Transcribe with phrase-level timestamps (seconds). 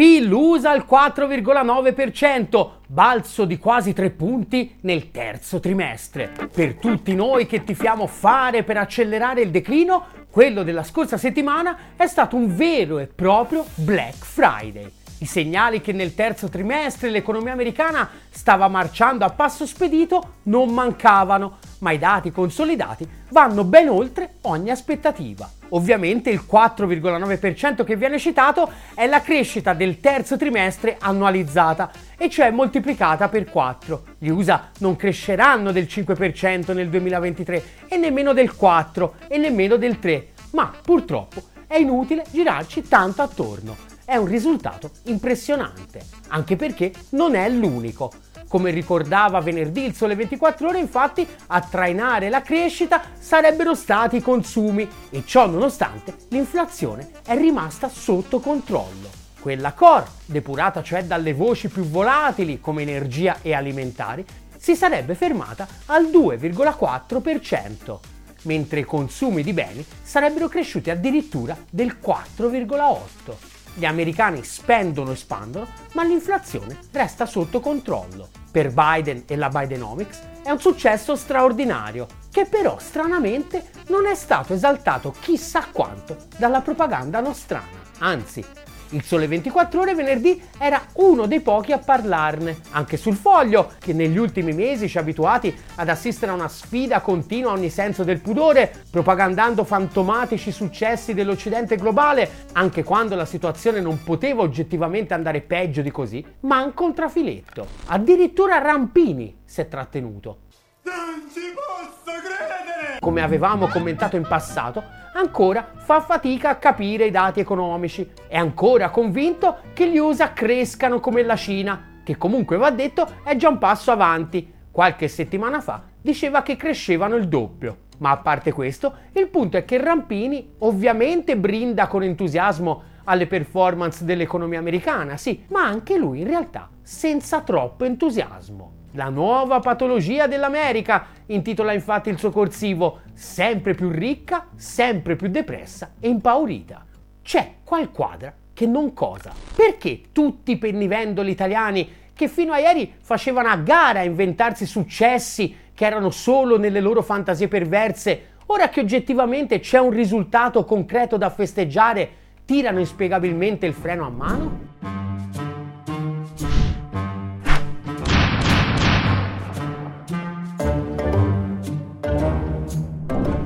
[0.00, 0.32] PIL
[0.64, 6.32] al 4,9%, balzo di quasi 3 punti nel terzo trimestre.
[6.50, 12.06] Per tutti noi che tifiamo fare per accelerare il declino, quello della scorsa settimana è
[12.06, 14.90] stato un vero e proprio Black Friday.
[15.18, 21.58] I segnali che nel terzo trimestre l'economia americana stava marciando a passo spedito non mancavano,
[21.80, 25.50] ma i dati consolidati vanno ben oltre ogni aspettativa.
[25.70, 32.50] Ovviamente il 4,9% che viene citato è la crescita del terzo trimestre annualizzata, e cioè
[32.50, 34.04] moltiplicata per 4.
[34.18, 39.98] Gli USA non cresceranno del 5% nel 2023 e nemmeno del 4 e nemmeno del
[39.98, 47.36] 3, ma purtroppo è inutile girarci tanto attorno è un risultato impressionante, anche perché non
[47.36, 48.10] è l'unico.
[48.50, 54.20] Come ricordava venerdì il Sole 24 ore, infatti, a trainare la crescita sarebbero stati i
[54.20, 59.08] consumi e ciò nonostante l'inflazione è rimasta sotto controllo.
[59.38, 65.68] Quella core, depurata cioè dalle voci più volatili come energia e alimentari, si sarebbe fermata
[65.86, 67.98] al 2,4%,
[68.42, 73.49] mentre i consumi di beni sarebbero cresciuti addirittura del 4,8%.
[73.74, 78.28] Gli americani spendono e spandono, ma l'inflazione resta sotto controllo.
[78.50, 84.54] Per Biden e la Bidenomics è un successo straordinario, che però stranamente non è stato
[84.54, 87.78] esaltato chissà quanto dalla propaganda nostrana.
[87.98, 88.44] Anzi,
[88.90, 93.92] il Sole 24 Ore venerdì era uno dei pochi a parlarne, anche sul foglio, che
[93.92, 98.04] negli ultimi mesi ci ha abituati ad assistere a una sfida continua a ogni senso
[98.04, 105.40] del pudore, propagandando fantomatici successi dell'Occidente globale, anche quando la situazione non poteva oggettivamente andare
[105.40, 107.66] peggio di così, manca un trafiletto.
[107.86, 110.48] Addirittura Rampini si è trattenuto.
[110.90, 112.98] Non ci posso credere!
[112.98, 114.82] Come avevamo commentato in passato,
[115.14, 118.10] ancora fa fatica a capire i dati economici.
[118.26, 123.36] È ancora convinto che gli USA crescano come la Cina, che comunque va detto è
[123.36, 124.52] già un passo avanti.
[124.72, 127.88] Qualche settimana fa diceva che crescevano il doppio.
[127.98, 134.04] Ma a parte questo, il punto è che Rampini ovviamente brinda con entusiasmo alle performance
[134.04, 138.79] dell'economia americana, sì, ma anche lui in realtà senza troppo entusiasmo.
[138.94, 145.92] La nuova patologia dell'America, intitola infatti il suo corsivo, sempre più ricca, sempre più depressa
[146.00, 146.84] e impaurita.
[147.22, 149.32] C'è qual quadra che non cosa.
[149.54, 155.56] Perché tutti i pennivendoli italiani che fino a ieri facevano a gara a inventarsi successi
[155.72, 161.30] che erano solo nelle loro fantasie perverse, ora che oggettivamente c'è un risultato concreto da
[161.30, 162.10] festeggiare,
[162.44, 164.99] tirano inspiegabilmente il freno a mano?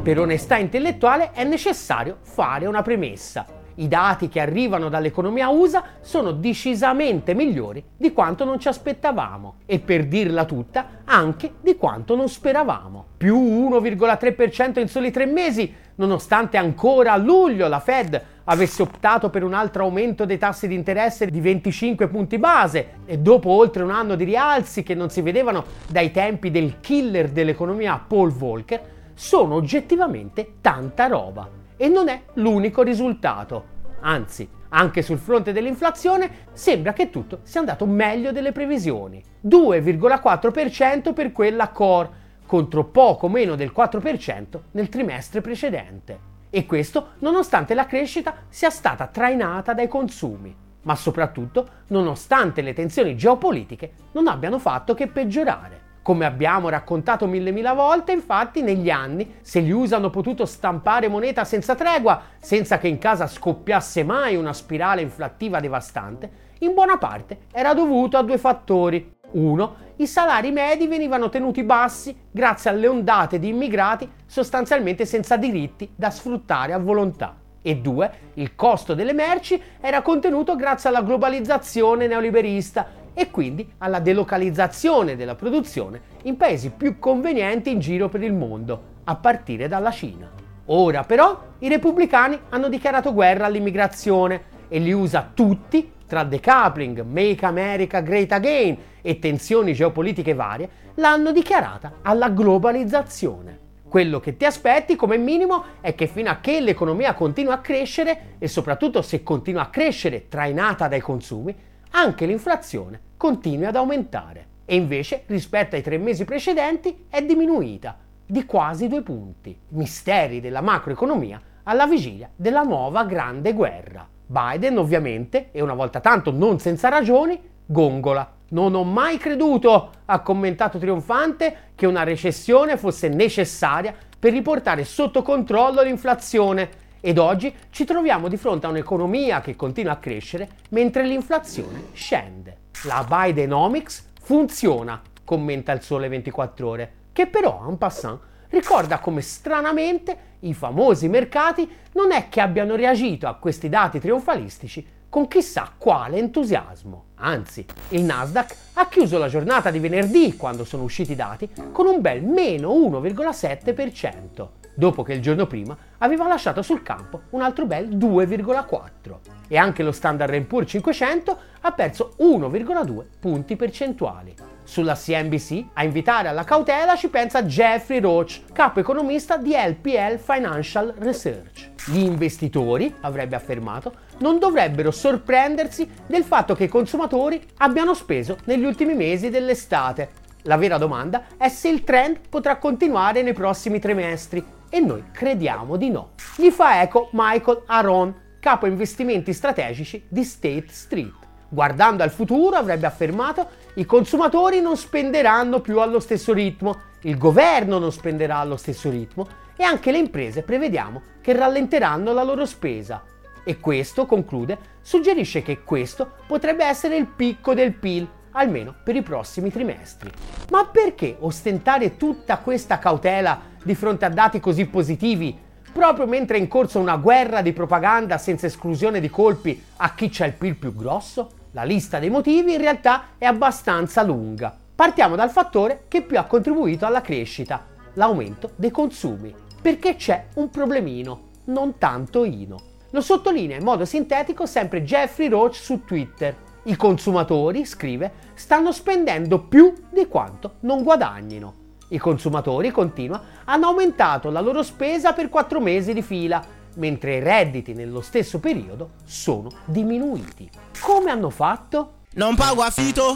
[0.04, 3.46] Per onestà intellettuale è necessario fare una premessa.
[3.76, 9.78] I dati che arrivano dall'economia USA sono decisamente migliori di quanto non ci aspettavamo e
[9.78, 13.06] per dirla tutta anche di quanto non speravamo.
[13.16, 19.42] Più 1,3% in soli tre mesi, nonostante ancora a luglio la Fed avesse optato per
[19.42, 23.90] un altro aumento dei tassi di interesse di 25 punti base e dopo oltre un
[23.90, 29.54] anno di rialzi che non si vedevano dai tempi del killer dell'economia Paul Volcker, sono
[29.54, 31.48] oggettivamente tanta roba.
[31.76, 33.72] E non è l'unico risultato.
[34.00, 39.22] Anzi, anche sul fronte dell'inflazione sembra che tutto sia andato meglio delle previsioni.
[39.46, 46.32] 2,4% per quella core, contro poco meno del 4% nel trimestre precedente.
[46.50, 53.16] E questo nonostante la crescita sia stata trainata dai consumi, ma soprattutto nonostante le tensioni
[53.16, 55.82] geopolitiche non abbiano fatto che peggiorare.
[56.04, 61.08] Come abbiamo raccontato mille mila volte, infatti, negli anni, se gli USA hanno potuto stampare
[61.08, 66.98] moneta senza tregua, senza che in casa scoppiasse mai una spirale inflattiva devastante, in buona
[66.98, 69.14] parte era dovuto a due fattori.
[69.30, 75.90] Uno, i salari medi venivano tenuti bassi grazie alle ondate di immigrati sostanzialmente senza diritti
[75.96, 77.34] da sfruttare a volontà.
[77.62, 84.00] E due, il costo delle merci era contenuto grazie alla globalizzazione neoliberista e quindi alla
[84.00, 89.90] delocalizzazione della produzione in paesi più convenienti in giro per il mondo, a partire dalla
[89.90, 90.30] Cina.
[90.66, 97.44] Ora però i repubblicani hanno dichiarato guerra all'immigrazione e li usa tutti, tra decoupling, Make
[97.44, 103.60] America Great Again e tensioni geopolitiche varie, l'hanno dichiarata alla globalizzazione.
[103.86, 108.34] Quello che ti aspetti come minimo è che fino a che l'economia continua a crescere
[108.38, 111.54] e soprattutto se continua a crescere trainata dai consumi,
[111.96, 117.96] anche l'inflazione continui ad aumentare e invece rispetto ai tre mesi precedenti è diminuita
[118.26, 119.56] di quasi due punti.
[119.68, 124.06] Misteri della macroeconomia alla vigilia della nuova grande guerra.
[124.26, 128.32] Biden ovviamente, e una volta tanto non senza ragioni, gongola.
[128.48, 135.22] Non ho mai creduto, ha commentato trionfante, che una recessione fosse necessaria per riportare sotto
[135.22, 141.04] controllo l'inflazione ed oggi ci troviamo di fronte a un'economia che continua a crescere mentre
[141.04, 142.56] l'inflazione scende.
[142.84, 148.18] La Bidenomics funziona, commenta il Sole 24 ore, che però, en passant,
[148.48, 154.86] ricorda come stranamente i famosi mercati non è che abbiano reagito a questi dati trionfalistici
[155.14, 157.04] con chissà quale entusiasmo.
[157.18, 161.86] Anzi, il Nasdaq ha chiuso la giornata di venerdì, quando sono usciti i dati, con
[161.86, 167.64] un bel meno 1,7%, dopo che il giorno prima aveva lasciato sul campo un altro
[167.64, 169.18] bel 2,4%.
[169.46, 174.34] E anche lo Standard Poor's 500 ha perso 1,2 punti percentuali.
[174.64, 180.92] Sulla CNBC a invitare alla cautela ci pensa Jeffrey Roach, capo economista di LPL Financial
[180.98, 181.70] Research.
[181.86, 188.64] Gli investitori, avrebbe affermato, non dovrebbero sorprendersi del fatto che i consumatori abbiano speso negli
[188.64, 190.22] ultimi mesi dell'estate.
[190.42, 195.76] La vera domanda è se il trend potrà continuare nei prossimi trimestri e noi crediamo
[195.76, 196.10] di no.
[196.36, 201.12] Gli fa eco Michael Aron, capo investimenti strategici di State Street.
[201.48, 207.78] Guardando al futuro, avrebbe affermato, i consumatori non spenderanno più allo stesso ritmo, il governo
[207.78, 209.26] non spenderà allo stesso ritmo
[209.56, 213.02] e anche le imprese prevediamo che rallenteranno la loro spesa.
[213.44, 219.02] E questo, conclude, suggerisce che questo potrebbe essere il picco del PIL, almeno per i
[219.02, 220.10] prossimi trimestri.
[220.50, 225.38] Ma perché ostentare tutta questa cautela di fronte a dati così positivi
[225.74, 230.08] proprio mentre è in corso una guerra di propaganda senza esclusione di colpi a chi
[230.08, 231.30] c'ha il PIL più grosso?
[231.50, 234.56] La lista dei motivi in realtà è abbastanza lunga.
[234.74, 237.64] Partiamo dal fattore che più ha contribuito alla crescita,
[237.94, 242.72] l'aumento dei consumi, perché c'è un problemino, non tanto Ino.
[242.94, 246.32] Lo sottolinea in modo sintetico sempre Jeffrey Roach su Twitter.
[246.62, 251.54] I consumatori, scrive, stanno spendendo più di quanto non guadagnino.
[251.88, 256.40] I consumatori, continua, hanno aumentato la loro spesa per quattro mesi di fila,
[256.76, 260.48] mentre i redditi nello stesso periodo sono diminuiti.
[260.78, 261.94] Come hanno fatto?
[262.12, 263.12] Non pago affitto,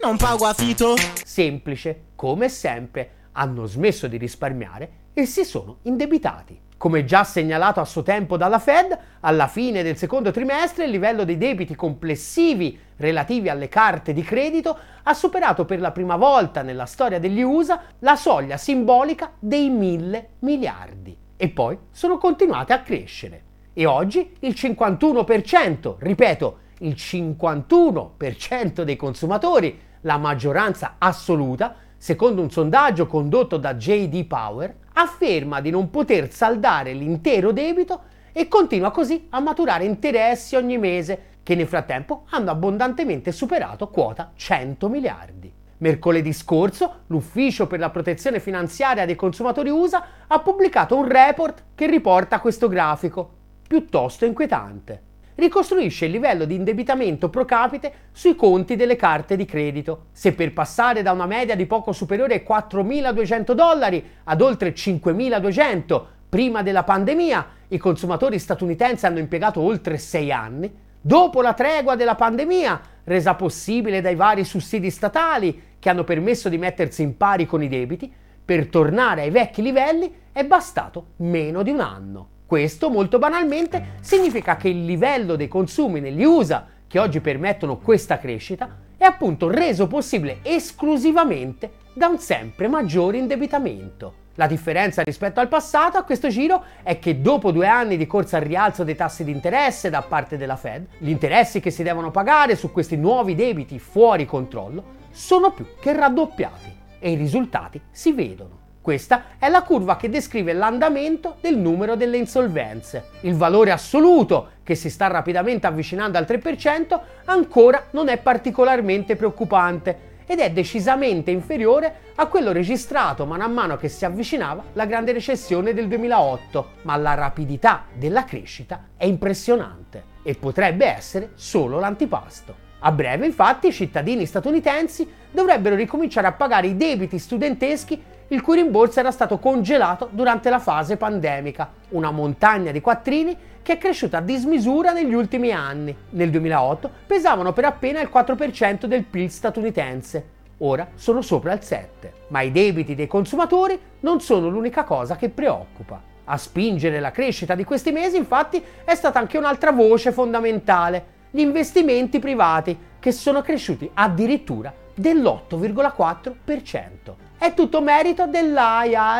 [0.00, 0.94] non pago affitto.
[1.26, 6.68] Semplice, come sempre, hanno smesso di risparmiare e si sono indebitati.
[6.80, 11.24] Come già segnalato a suo tempo dalla Fed, alla fine del secondo trimestre il livello
[11.24, 16.86] dei debiti complessivi relativi alle carte di credito ha superato per la prima volta nella
[16.86, 23.42] storia degli USA la soglia simbolica dei mille miliardi e poi sono continuate a crescere.
[23.74, 33.06] E oggi il 51%, ripeto, il 51% dei consumatori, la maggioranza assoluta, secondo un sondaggio
[33.06, 38.00] condotto da JD Power, afferma di non poter saldare l'intero debito
[38.32, 44.32] e continua così a maturare interessi ogni mese, che nel frattempo hanno abbondantemente superato quota
[44.34, 45.52] 100 miliardi.
[45.76, 51.86] Mercoledì scorso l'Ufficio per la protezione finanziaria dei consumatori USA ha pubblicato un report che
[51.86, 53.30] riporta questo grafico,
[53.68, 55.08] piuttosto inquietante.
[55.40, 60.08] Ricostruisce il livello di indebitamento pro capite sui conti delle carte di credito.
[60.12, 66.02] Se per passare da una media di poco superiore ai 4.200 dollari ad oltre 5.200
[66.28, 70.70] prima della pandemia i consumatori statunitensi hanno impiegato oltre 6 anni,
[71.00, 76.58] dopo la tregua della pandemia, resa possibile dai vari sussidi statali che hanno permesso di
[76.58, 78.12] mettersi in pari con i debiti,
[78.44, 82.28] per tornare ai vecchi livelli è bastato meno di un anno.
[82.50, 88.18] Questo molto banalmente significa che il livello dei consumi negli USA, che oggi permettono questa
[88.18, 94.14] crescita, è appunto reso possibile esclusivamente da un sempre maggiore indebitamento.
[94.34, 98.38] La differenza rispetto al passato a questo giro è che dopo due anni di corsa
[98.38, 102.10] al rialzo dei tassi di interesse da parte della Fed, gli interessi che si devono
[102.10, 108.10] pagare su questi nuovi debiti fuori controllo sono più che raddoppiati e i risultati si
[108.10, 108.59] vedono.
[108.82, 113.10] Questa è la curva che descrive l'andamento del numero delle insolvenze.
[113.20, 120.08] Il valore assoluto, che si sta rapidamente avvicinando al 3%, ancora non è particolarmente preoccupante
[120.24, 125.74] ed è decisamente inferiore a quello registrato man mano che si avvicinava la grande recessione
[125.74, 132.68] del 2008, ma la rapidità della crescita è impressionante e potrebbe essere solo l'antipasto.
[132.82, 138.56] A breve, infatti, i cittadini statunitensi dovrebbero ricominciare a pagare i debiti studenteschi il cui
[138.56, 144.18] rimborso era stato congelato durante la fase pandemica, una montagna di quattrini che è cresciuta
[144.18, 145.92] a dismisura negli ultimi anni.
[146.10, 150.24] Nel 2008 pesavano per appena il 4% del PIL statunitense,
[150.58, 151.86] ora sono sopra il 7%.
[152.28, 156.00] Ma i debiti dei consumatori non sono l'unica cosa che preoccupa.
[156.24, 161.40] A spingere la crescita di questi mesi, infatti, è stata anche un'altra voce fondamentale, gli
[161.40, 167.28] investimenti privati, che sono cresciuti addirittura dell'8,4%.
[167.40, 169.18] È tutto merito dell'IRA,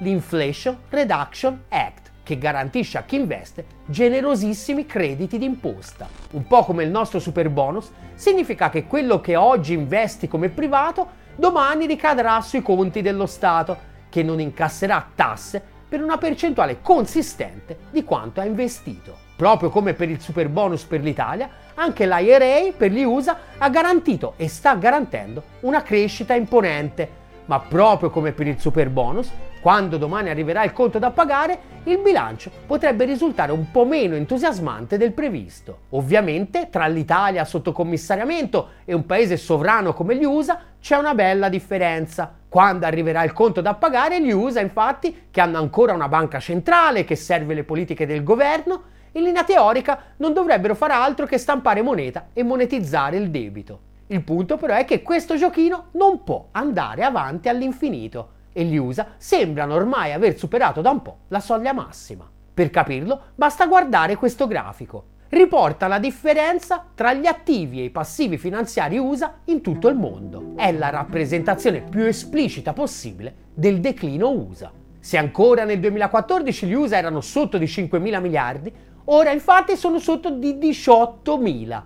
[0.00, 6.06] l'Inflation Reduction Act, che garantisce a chi investe generosissimi crediti d'imposta.
[6.32, 11.08] Un po' come il nostro super bonus, significa che quello che oggi investi come privato
[11.34, 13.78] domani ricadrà sui conti dello Stato,
[14.10, 19.16] che non incasserà tasse per una percentuale consistente di quanto ha investito.
[19.34, 24.34] Proprio come per il super bonus per l'Italia, anche l'IRA per gli USA ha garantito
[24.36, 27.24] e sta garantendo una crescita imponente.
[27.46, 31.98] Ma proprio come per il super bonus, quando domani arriverà il conto da pagare, il
[31.98, 35.78] bilancio potrebbe risultare un po' meno entusiasmante del previsto.
[35.90, 41.48] Ovviamente, tra l'Italia sotto commissariamento e un paese sovrano come gli USA c'è una bella
[41.48, 42.32] differenza.
[42.48, 47.04] Quando arriverà il conto da pagare, gli USA, infatti, che hanno ancora una banca centrale
[47.04, 51.82] che serve le politiche del governo, in linea teorica non dovrebbero fare altro che stampare
[51.82, 53.85] moneta e monetizzare il debito.
[54.08, 59.08] Il punto però è che questo giochino non può andare avanti all'infinito e gli USA
[59.16, 62.28] sembrano ormai aver superato da un po' la soglia massima.
[62.54, 65.14] Per capirlo basta guardare questo grafico.
[65.28, 70.52] Riporta la differenza tra gli attivi e i passivi finanziari USA in tutto il mondo.
[70.54, 74.72] È la rappresentazione più esplicita possibile del declino USA.
[75.00, 78.72] Se ancora nel 2014 gli USA erano sotto di 5 mila miliardi,
[79.06, 81.84] ora infatti sono sotto di 18 mila.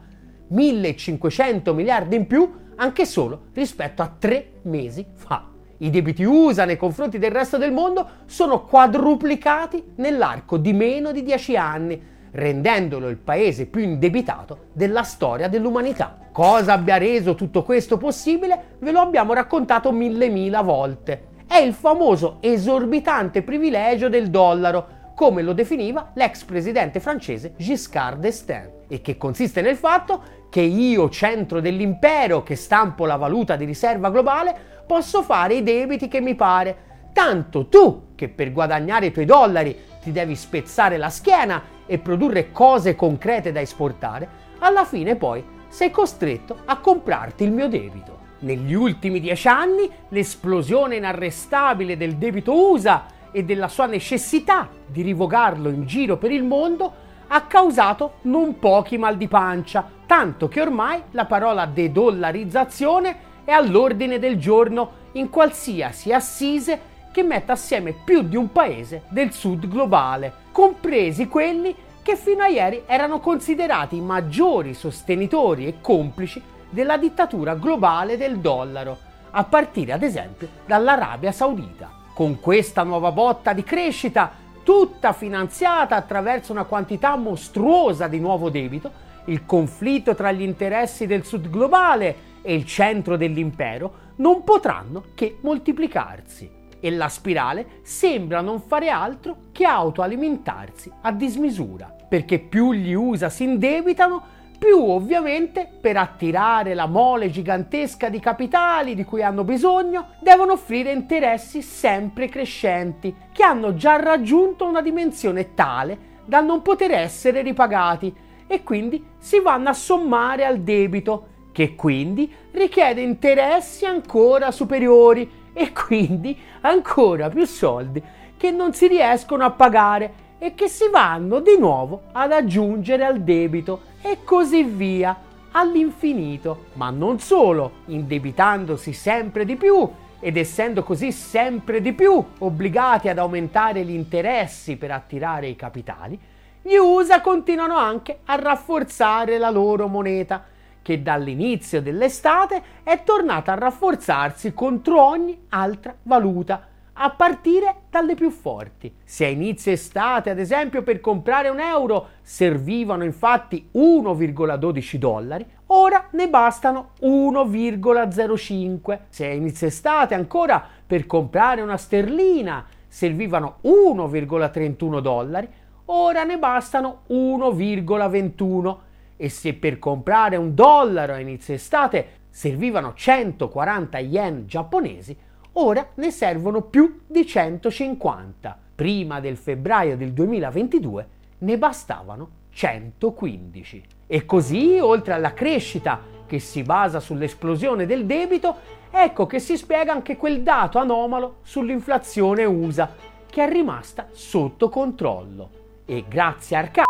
[0.50, 5.49] 1500 miliardi in più anche solo rispetto a tre mesi fa.
[5.78, 11.23] I debiti USA nei confronti del resto del mondo sono quadruplicati nell'arco di meno di
[11.23, 12.02] 10 anni,
[12.33, 16.19] rendendolo il paese più indebitato della storia dell'umanità.
[16.33, 21.28] Cosa abbia reso tutto questo possibile ve lo abbiamo raccontato mille mila volte.
[21.47, 28.71] È il famoso esorbitante privilegio del dollaro, come lo definiva l'ex presidente francese Giscard d'Estaing,
[28.88, 34.11] e che consiste nel fatto che io, centro dell'impero che stampo la valuta di riserva
[34.11, 34.54] globale,
[34.87, 36.88] posso fare i debiti che mi pare.
[37.12, 42.50] Tanto tu, che per guadagnare i tuoi dollari ti devi spezzare la schiena e produrre
[42.50, 44.28] cose concrete da esportare,
[44.59, 48.19] alla fine poi sei costretto a comprarti il mio debito.
[48.40, 55.69] Negli ultimi dieci anni l'esplosione inarrestabile del debito USA e della sua necessità di rivogarlo
[55.69, 61.01] in giro per il mondo ha causato non pochi mal di pancia, tanto che ormai
[61.13, 68.37] la parola de-dollarizzazione è all'ordine del giorno in qualsiasi assise che metta assieme più di
[68.37, 74.75] un paese del sud globale, compresi quelli che fino a ieri erano considerati i maggiori
[74.75, 78.99] sostenitori e complici della dittatura globale del dollaro,
[79.31, 81.91] a partire ad esempio dall'Arabia Saudita.
[82.13, 89.09] Con questa nuova botta di crescita, tutta finanziata attraverso una quantità mostruosa di nuovo debito,
[89.26, 95.38] il conflitto tra gli interessi del sud globale e il centro dell'impero non potranno che
[95.40, 102.93] moltiplicarsi e la spirale sembra non fare altro che autoalimentarsi a dismisura, perché più gli
[102.93, 109.43] USA si indebitano, più ovviamente per attirare la mole gigantesca di capitali di cui hanno
[109.43, 116.61] bisogno, devono offrire interessi sempre crescenti, che hanno già raggiunto una dimensione tale da non
[116.61, 118.14] poter essere ripagati
[118.47, 125.73] e quindi si vanno a sommare al debito che quindi richiede interessi ancora superiori e
[125.73, 128.02] quindi ancora più soldi
[128.37, 133.21] che non si riescono a pagare e che si vanno di nuovo ad aggiungere al
[133.23, 135.16] debito e così via
[135.52, 136.66] all'infinito.
[136.75, 139.88] Ma non solo, indebitandosi sempre di più
[140.21, 146.19] ed essendo così sempre di più obbligati ad aumentare gli interessi per attirare i capitali,
[146.62, 150.45] gli USA continuano anche a rafforzare la loro moneta
[150.83, 156.69] che dall'inizio dell'estate è tornata a rafforzarsi contro ogni altra valuta,
[157.02, 158.95] a partire dalle più forti.
[159.04, 166.09] Se a inizio estate, ad esempio, per comprare un euro servivano infatti 1,12 dollari, ora
[166.11, 168.99] ne bastano 1,05.
[169.09, 175.49] Se a inizio estate ancora per comprare una sterlina servivano 1,31 dollari,
[175.87, 178.76] ora ne bastano 1,21
[179.16, 185.16] e se per comprare un dollaro a inizio estate servivano 140 yen giapponesi,
[185.52, 188.59] ora ne servono più di 150.
[188.75, 193.83] Prima del febbraio del 2022 ne bastavano 115.
[194.07, 198.57] E così, oltre alla crescita che si basa sull'esplosione del debito,
[198.90, 202.92] ecco che si spiega anche quel dato anomalo sull'inflazione USA,
[203.28, 206.88] che è rimasta sotto controllo e grazie a Arcade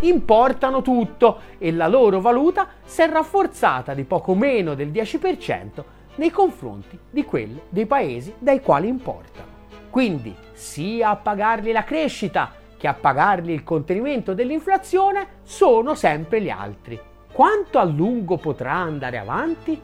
[0.00, 5.82] importano tutto e la loro valuta si è rafforzata di poco meno del 10%
[6.16, 9.50] nei confronti di quelle dei paesi dai quali importano.
[9.90, 16.50] Quindi sia a pagargli la crescita che a pagargli il contenimento dell'inflazione sono sempre gli
[16.50, 17.00] altri.
[17.32, 19.80] Quanto a lungo potrà andare avanti?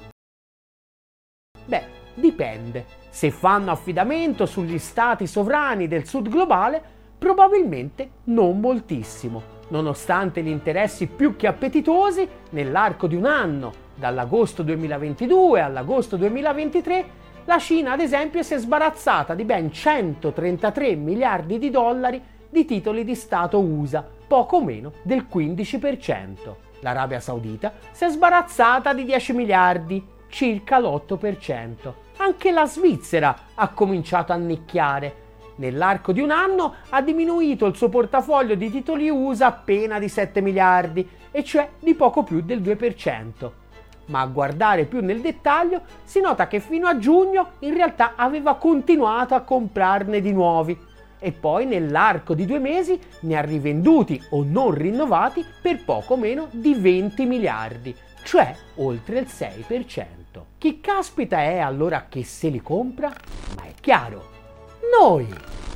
[1.65, 2.85] Beh, dipende.
[3.09, 11.09] Se fanno affidamento sugli stati sovrani del sud globale, Probabilmente non moltissimo, nonostante gli interessi
[11.09, 17.05] più che appetitosi nell'arco di un anno, dall'agosto 2022 all'agosto 2023,
[17.45, 23.05] la Cina ad esempio si è sbarazzata di ben 133 miliardi di dollari di titoli
[23.05, 26.55] di Stato USA, poco meno del 15%.
[26.81, 31.93] L'Arabia Saudita si è sbarazzata di 10 miliardi, circa l'8%.
[32.19, 35.27] Anche la Svizzera ha cominciato a nicchiare,
[35.59, 40.41] Nell'arco di un anno ha diminuito il suo portafoglio di titoli USA appena di 7
[40.41, 43.51] miliardi, e cioè di poco più del 2%.
[44.09, 48.57] Ma a guardare più nel dettaglio si nota che fino a giugno in realtà aveva
[48.57, 50.87] continuato a comprarne di nuovi
[51.19, 56.49] e poi nell'arco di due mesi ne ha rivenduti o non rinnovati per poco meno
[56.51, 60.07] di 20 miliardi, cioè oltre il 6%.
[60.59, 63.13] Chi caspita è allora che se li compra?
[63.57, 64.31] Ma è chiaro,
[65.01, 65.29] noi.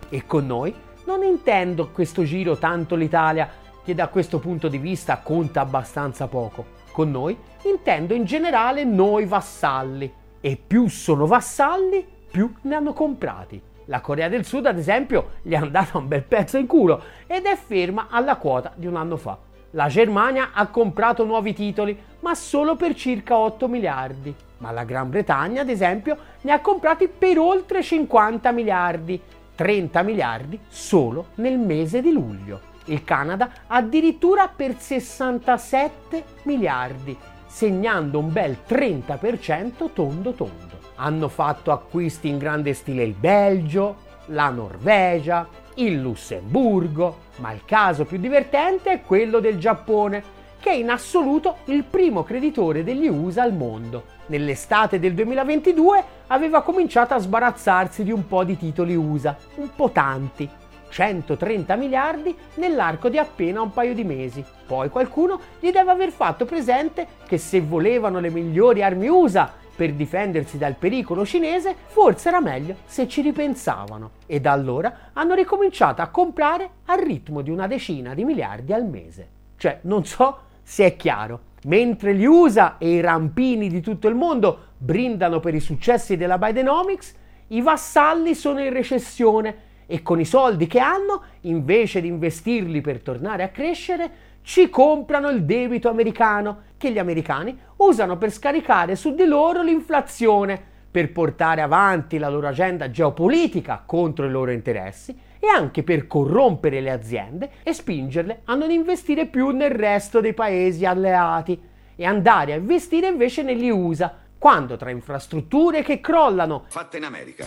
[0.09, 0.75] E con noi
[1.07, 3.49] non intendo questo giro tanto l'Italia,
[3.85, 6.81] che da questo punto di vista conta abbastanza poco.
[6.93, 10.13] Con noi intendo in generale noi vassalli.
[10.41, 13.61] E più sono vassalli, più ne hanno comprati.
[13.87, 17.45] La Corea del Sud, ad esempio, gli è andata un bel pezzo in culo ed
[17.45, 19.39] è ferma alla quota di un anno fa.
[19.71, 24.35] La Germania ha comprato nuovi titoli, ma solo per circa 8 miliardi.
[24.59, 29.21] Ma la Gran Bretagna, ad esempio, ne ha comprati per oltre 50 miliardi,
[29.55, 32.72] 30 miliardi solo nel mese di luglio.
[32.87, 40.81] Il Canada addirittura per 67 miliardi, segnando un bel 30% tondo tondo.
[40.97, 48.05] Hanno fatto acquisti in grande stile il Belgio, la Norvegia, il Lussemburgo, ma il caso
[48.05, 53.43] più divertente è quello del Giappone, che è in assoluto il primo creditore degli USA
[53.43, 54.05] al mondo.
[54.27, 59.91] Nell'estate del 2022 aveva cominciato a sbarazzarsi di un po' di titoli USA, un po'
[59.91, 60.49] tanti,
[60.93, 64.45] 130 miliardi nell'arco di appena un paio di mesi.
[64.67, 69.95] Poi qualcuno gli deve aver fatto presente che se volevano le migliori armi USA per
[69.95, 74.11] difendersi dal pericolo cinese, forse era meglio se ci ripensavano.
[74.27, 78.85] E da allora hanno ricominciato a comprare al ritmo di una decina di miliardi al
[78.85, 79.29] mese.
[79.57, 81.51] Cioè, non so se è chiaro.
[81.65, 86.37] Mentre gli USA e i rampini di tutto il mondo brindano per i successi della
[86.37, 87.15] Bidenomics,
[87.49, 93.03] i vassalli sono in recessione e con i soldi che hanno, invece di investirli per
[93.03, 99.15] tornare a crescere, ci comprano il debito americano che gli americani usano per scaricare su
[99.15, 100.59] di loro l'inflazione,
[100.91, 106.81] per portare avanti la loro agenda geopolitica contro i loro interessi e anche per corrompere
[106.81, 111.61] le aziende e spingerle a non investire più nel resto dei paesi alleati
[111.95, 117.45] e andare a investire invece negli USA, quando tra infrastrutture che crollano fatte in America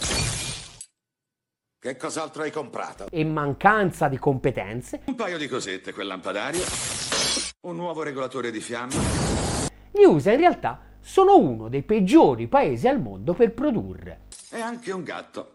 [1.86, 3.06] che cos'altro hai comprato?
[3.12, 5.02] E mancanza di competenze.
[5.06, 6.63] Un paio di cosette, quel lampadario,
[7.62, 8.95] un nuovo regolatore di fiamme.
[9.91, 14.21] Gli USA in realtà sono uno dei peggiori paesi al mondo per produrre.
[14.50, 15.52] E anche un gatto.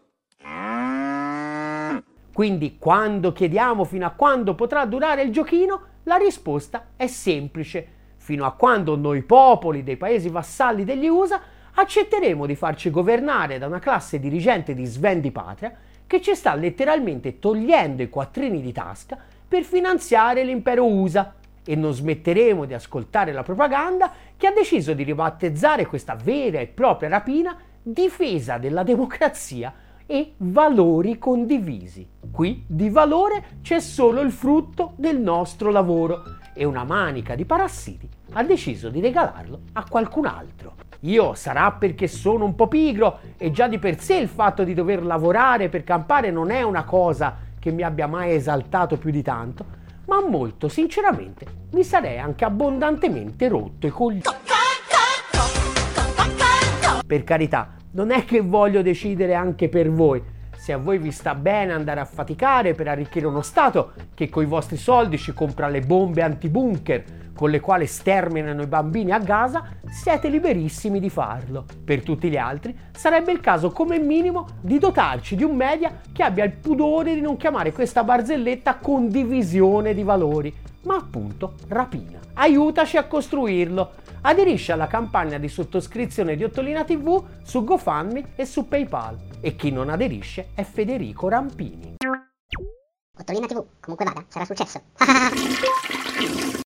[2.33, 7.99] Quindi quando chiediamo fino a quando potrà durare il giochino, la risposta è semplice.
[8.19, 11.43] Fino a quando noi popoli dei paesi vassalli degli USA
[11.75, 15.77] accetteremo di farci governare da una classe dirigente di svendi patria
[16.11, 21.92] che ci sta letteralmente togliendo i quattrini di tasca per finanziare l'impero USA e non
[21.92, 27.57] smetteremo di ascoltare la propaganda che ha deciso di ribattezzare questa vera e propria rapina
[27.81, 29.73] difesa della democrazia
[30.05, 32.05] e valori condivisi.
[32.29, 38.09] Qui di valore c'è solo il frutto del nostro lavoro e una manica di parassiti
[38.33, 40.89] ha deciso di regalarlo a qualcun altro.
[41.05, 44.75] Io sarà perché sono un po' pigro e già di per sé il fatto di
[44.75, 49.23] dover lavorare per campare non è una cosa che mi abbia mai esaltato più di
[49.23, 49.65] tanto,
[50.07, 54.37] ma molto sinceramente mi sarei anche abbondantemente rotto i coglioni.
[57.07, 60.23] Per carità, non è che voglio decidere anche per voi.
[60.61, 64.44] Se a voi vi sta bene andare a faticare per arricchire uno Stato che coi
[64.44, 69.64] vostri soldi ci compra le bombe antibunker con le quali sterminano i bambini a Gaza,
[69.88, 71.64] siete liberissimi di farlo.
[71.83, 76.23] Per tutti gli altri sarebbe il caso come minimo di dotarci di un media che
[76.23, 82.19] abbia il pudore di non chiamare questa barzelletta condivisione di valori, ma appunto rapina.
[82.35, 83.93] Aiutaci a costruirlo.
[84.23, 89.19] Aderisci alla campagna di sottoscrizione di Ottolina TV su GoFundMe e su PayPal.
[89.40, 91.97] E chi non aderisce è Federico Rampini.
[93.19, 94.81] Ottolina TV, comunque vada, sarà successo.